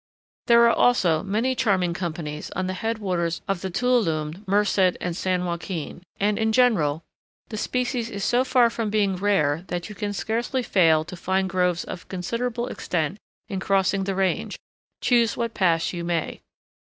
There 0.47 0.63
are 0.67 0.71
also 0.73 1.21
many 1.21 1.53
charming 1.53 1.93
companies 1.93 2.49
on 2.55 2.65
the 2.65 2.73
head 2.73 2.97
waters 2.97 3.43
of 3.47 3.61
the 3.61 3.69
Tuolumne, 3.69 4.43
Merced, 4.47 4.97
and 4.99 5.15
San 5.15 5.45
Joaquin, 5.45 6.01
and, 6.19 6.39
in 6.39 6.51
general, 6.51 7.03
the 7.49 7.57
species 7.57 8.09
is 8.09 8.23
so 8.23 8.43
far 8.43 8.71
from 8.71 8.89
being 8.89 9.15
rare 9.15 9.63
that 9.67 9.89
you 9.89 9.93
can 9.93 10.11
scarcely 10.11 10.63
fail 10.63 11.05
to 11.05 11.15
find 11.15 11.47
groves 11.51 11.83
of 11.83 12.07
considerable 12.07 12.65
extent 12.65 13.19
in 13.47 13.59
crossing 13.59 14.05
the 14.05 14.15
range, 14.15 14.57
choose 15.01 15.37
what 15.37 15.53
pass 15.53 15.93
you 15.93 16.03
may. 16.03 16.41